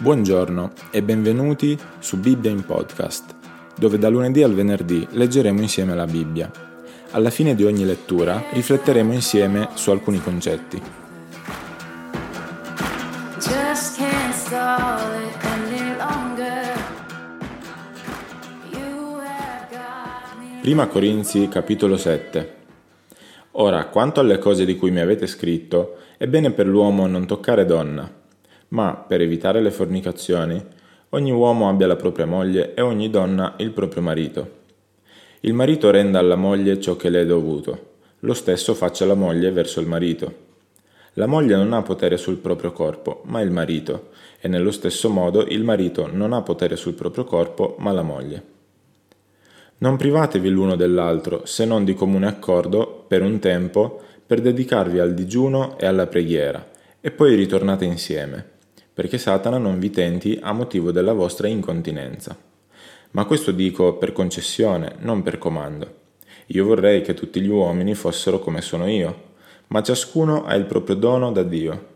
[0.00, 3.34] Buongiorno e benvenuti su Bibbia in podcast,
[3.76, 6.50] dove da lunedì al venerdì leggeremo insieme la Bibbia.
[7.10, 10.80] Alla fine di ogni lettura rifletteremo insieme su alcuni concetti.
[20.62, 22.54] Prima Corinzi capitolo 7
[23.52, 27.66] Ora, quanto alle cose di cui mi avete scritto, è bene per l'uomo non toccare
[27.66, 28.19] donna
[28.70, 30.62] ma per evitare le fornicazioni,
[31.10, 34.58] ogni uomo abbia la propria moglie e ogni donna il proprio marito.
[35.40, 37.88] Il marito renda alla moglie ciò che le è dovuto,
[38.20, 40.48] lo stesso faccia la moglie verso il marito.
[41.14, 45.44] La moglie non ha potere sul proprio corpo, ma il marito, e nello stesso modo
[45.46, 48.42] il marito non ha potere sul proprio corpo, ma la moglie.
[49.78, 55.14] Non privatevi l'uno dell'altro, se non di comune accordo, per un tempo, per dedicarvi al
[55.14, 56.64] digiuno e alla preghiera,
[57.00, 58.58] e poi ritornate insieme
[58.92, 62.36] perché Satana non vi tenti a motivo della vostra incontinenza.
[63.12, 65.98] Ma questo dico per concessione, non per comando.
[66.46, 69.28] Io vorrei che tutti gli uomini fossero come sono io,
[69.68, 71.86] ma ciascuno ha il proprio dono da Dio.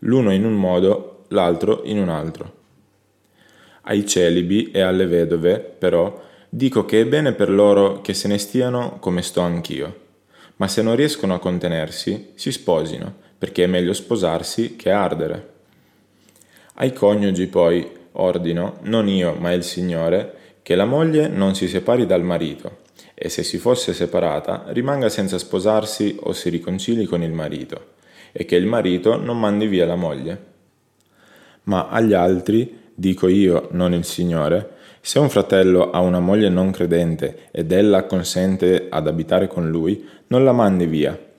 [0.00, 2.60] L'uno in un modo, l'altro in un altro.
[3.82, 8.38] Ai celibi e alle vedove, però, dico che è bene per loro che se ne
[8.38, 10.00] stiano come sto anch'io.
[10.56, 15.51] Ma se non riescono a contenersi, si sposino, perché è meglio sposarsi che ardere.
[16.74, 22.06] Ai coniugi poi ordino, non io ma il Signore, che la moglie non si separi
[22.06, 22.78] dal marito,
[23.14, 27.90] e se si fosse separata rimanga senza sposarsi o si riconcili con il marito,
[28.32, 30.50] e che il marito non mandi via la moglie.
[31.64, 36.70] Ma agli altri, dico io, non il Signore, se un fratello ha una moglie non
[36.70, 41.30] credente ed ella consente ad abitare con lui, non la mandi via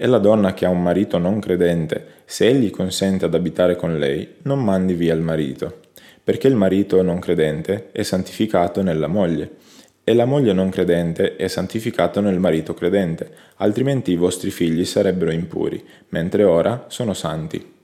[0.00, 3.98] e la donna che ha un marito non credente, se egli consente ad abitare con
[3.98, 5.80] lei, non mandi via il marito,
[6.22, 9.56] perché il marito non credente è santificato nella moglie,
[10.04, 15.32] e la moglie non credente è santificato nel marito credente, altrimenti i vostri figli sarebbero
[15.32, 17.74] impuri, mentre ora sono santi.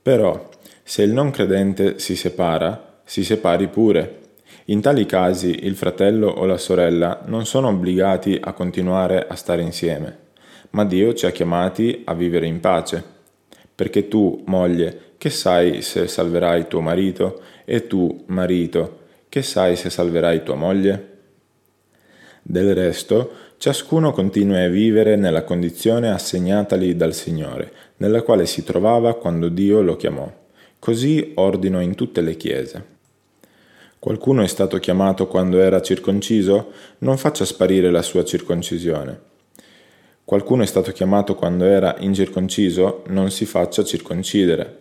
[0.00, 0.48] Però,
[0.84, 4.20] se il non credente si separa, si separi pure.
[4.66, 9.62] In tali casi il fratello o la sorella non sono obbligati a continuare a stare
[9.62, 10.24] insieme
[10.70, 13.02] ma Dio ci ha chiamati a vivere in pace.
[13.74, 19.90] Perché tu, moglie, che sai se salverai tuo marito, e tu, marito, che sai se
[19.90, 21.14] salverai tua moglie?
[22.42, 29.14] Del resto, ciascuno continua a vivere nella condizione assegnatagli dal Signore, nella quale si trovava
[29.16, 30.30] quando Dio lo chiamò.
[30.78, 32.94] Così ordino in tutte le chiese.
[33.98, 36.70] Qualcuno è stato chiamato quando era circonciso?
[36.98, 39.34] Non faccia sparire la sua circoncisione.
[40.26, 44.78] Qualcuno è stato chiamato quando era incirconciso, non si faccia circoncidere.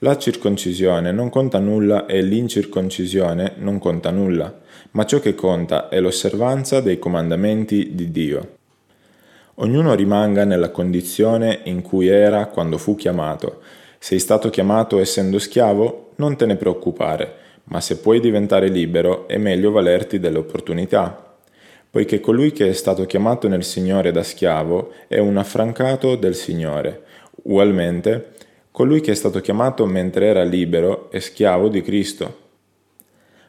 [0.00, 4.54] La circoncisione non conta nulla e l'incirconcisione non conta nulla,
[4.90, 8.56] ma ciò che conta è l'osservanza dei comandamenti di Dio.
[9.54, 13.62] Ognuno rimanga nella condizione in cui era quando fu chiamato.
[13.98, 16.10] Sei stato chiamato essendo schiavo?
[16.16, 21.31] Non te ne preoccupare, ma se puoi diventare libero è meglio valerti delle opportunità
[21.92, 27.02] poiché colui che è stato chiamato nel Signore da schiavo è un affrancato del Signore.
[27.42, 28.30] Ugualmente,
[28.70, 32.38] colui che è stato chiamato mentre era libero è schiavo di Cristo.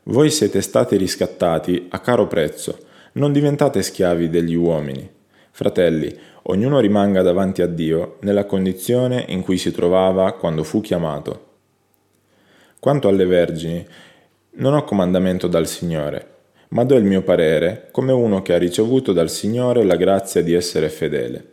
[0.04, 2.78] Voi siete stati riscattati a caro prezzo,
[3.14, 5.10] non diventate schiavi degli uomini.
[5.52, 11.52] Fratelli, ognuno rimanga davanti a Dio nella condizione in cui si trovava quando fu chiamato.
[12.78, 13.88] Quanto alle vergini,
[14.56, 16.32] non ho comandamento dal Signore
[16.74, 20.54] ma do il mio parere come uno che ha ricevuto dal Signore la grazia di
[20.54, 21.52] essere fedele.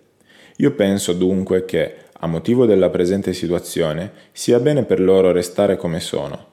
[0.56, 6.00] Io penso dunque che, a motivo della presente situazione, sia bene per loro restare come
[6.00, 6.46] sono,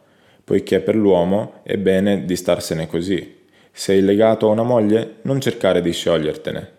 [0.44, 3.35] poiché per l'uomo è bene di starsene così.
[3.72, 5.16] Sei legato a una moglie?
[5.22, 6.72] Non cercare di sciogliertene.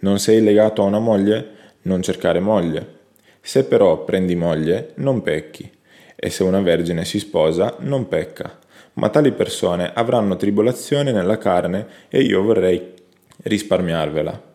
[0.00, 1.46] Non sei legato a una moglie?
[1.82, 2.86] Non cercare moglie.
[3.40, 5.70] Se però prendi moglie, non pecchi.
[6.16, 8.62] E se una vergine si sposa, non pecca
[8.94, 12.92] ma tali persone avranno tribolazione nella carne e io vorrei
[13.42, 14.52] risparmiarvela.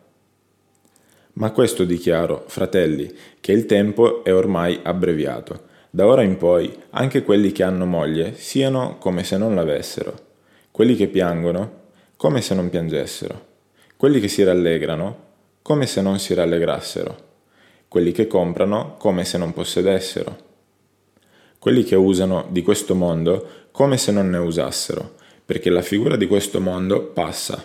[1.32, 5.68] Ma questo dichiaro, fratelli, che il tempo è ormai abbreviato.
[5.90, 10.14] Da ora in poi anche quelli che hanno moglie siano come se non l'avessero,
[10.70, 11.78] quelli che piangono
[12.16, 13.46] come se non piangessero,
[13.96, 15.28] quelli che si rallegrano
[15.62, 17.28] come se non si rallegrassero,
[17.88, 20.48] quelli che comprano come se non possedessero
[21.60, 25.14] quelli che usano di questo mondo come se non ne usassero,
[25.44, 27.62] perché la figura di questo mondo passa.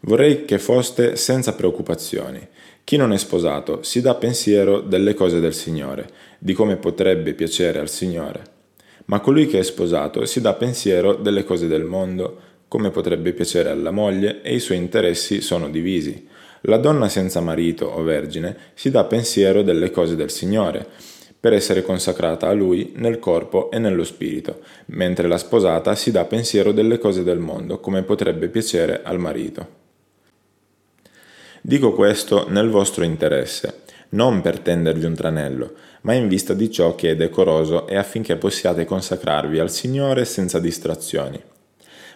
[0.00, 2.46] Vorrei che foste senza preoccupazioni.
[2.82, 7.78] Chi non è sposato si dà pensiero delle cose del Signore, di come potrebbe piacere
[7.78, 8.42] al Signore.
[9.04, 13.70] Ma colui che è sposato si dà pensiero delle cose del mondo, come potrebbe piacere
[13.70, 16.26] alla moglie, e i suoi interessi sono divisi.
[16.62, 20.88] La donna senza marito o vergine si dà pensiero delle cose del Signore,
[21.40, 26.26] per essere consacrata a Lui nel corpo e nello spirito, mentre la sposata si dà
[26.26, 29.78] pensiero delle cose del mondo, come potrebbe piacere al marito.
[31.62, 35.72] Dico questo nel vostro interesse, non per tendervi un tranello,
[36.02, 40.58] ma in vista di ciò che è decoroso e affinché possiate consacrarvi al Signore senza
[40.58, 41.42] distrazioni.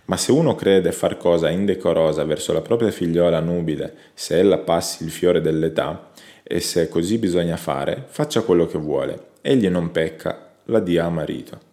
[0.06, 5.02] Ma se uno crede far cosa indecorosa verso la propria figliola nubile, se ella passi
[5.02, 6.10] il fiore dell'età,
[6.46, 9.28] e se così bisogna fare, faccia quello che vuole.
[9.40, 11.72] Egli non pecca, la dia a marito.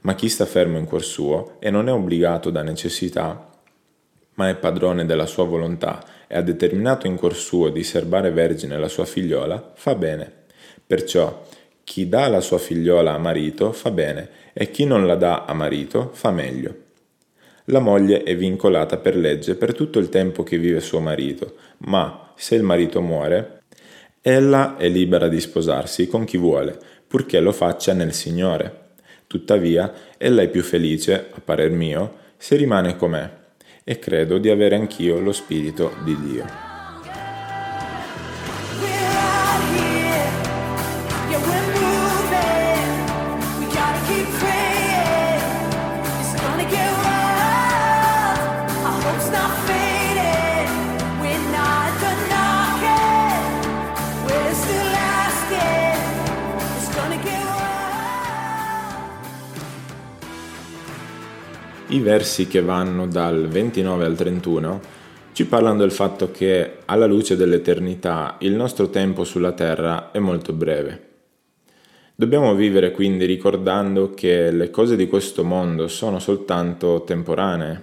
[0.00, 3.50] Ma chi sta fermo in cuor suo e non è obbligato da necessità,
[4.34, 8.78] ma è padrone della sua volontà e ha determinato in cuor suo di serbare vergine
[8.78, 10.32] la sua figliola, fa bene.
[10.86, 11.44] Perciò
[11.84, 15.52] chi dà la sua figliola a marito fa bene e chi non la dà a
[15.52, 16.86] marito fa meglio.
[17.70, 22.32] La moglie è vincolata per legge per tutto il tempo che vive suo marito, ma
[22.34, 23.57] se il marito muore,
[24.20, 28.86] Ella è libera di sposarsi con chi vuole, purché lo faccia nel Signore.
[29.26, 33.30] Tuttavia, ella è più felice, a parer mio, se rimane com'è,
[33.84, 36.67] e credo di avere anch'io lo Spirito di Dio.
[61.90, 64.80] I versi che vanno dal 29 al 31
[65.32, 70.52] ci parlano del fatto che alla luce dell'eternità il nostro tempo sulla terra è molto
[70.52, 71.06] breve.
[72.14, 77.82] Dobbiamo vivere quindi ricordando che le cose di questo mondo sono soltanto temporanee.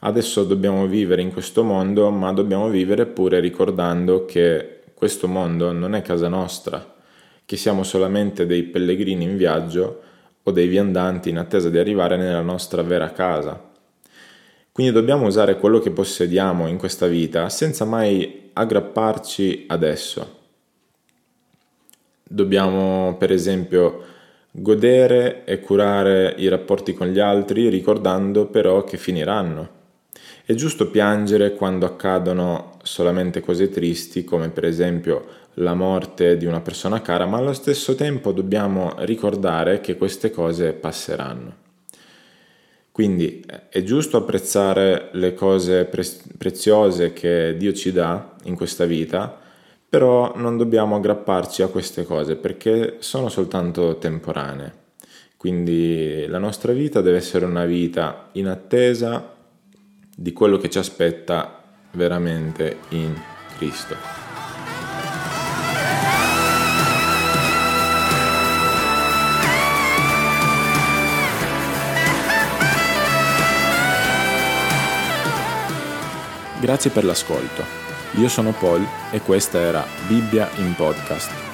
[0.00, 5.94] Adesso dobbiamo vivere in questo mondo, ma dobbiamo vivere pure ricordando che questo mondo non
[5.94, 6.94] è casa nostra,
[7.46, 10.02] che siamo solamente dei pellegrini in viaggio
[10.44, 13.72] o dei viandanti in attesa di arrivare nella nostra vera casa.
[14.72, 20.42] Quindi dobbiamo usare quello che possediamo in questa vita senza mai aggrapparci adesso.
[22.22, 24.02] Dobbiamo, per esempio,
[24.50, 29.82] godere e curare i rapporti con gli altri ricordando però che finiranno.
[30.46, 35.24] È giusto piangere quando accadono solamente cose tristi, come per esempio
[35.54, 40.72] la morte di una persona cara, ma allo stesso tempo dobbiamo ricordare che queste cose
[40.72, 41.62] passeranno.
[42.92, 46.04] Quindi è giusto apprezzare le cose pre-
[46.36, 49.40] preziose che Dio ci dà in questa vita,
[49.88, 54.82] però non dobbiamo aggrapparci a queste cose perché sono soltanto temporanee.
[55.38, 59.33] Quindi la nostra vita deve essere una vita in attesa
[60.16, 61.62] di quello che ci aspetta
[61.92, 63.14] veramente in
[63.56, 63.96] Cristo.
[76.60, 77.62] Grazie per l'ascolto.
[78.12, 81.53] Io sono Paul e questa era Bibbia in podcast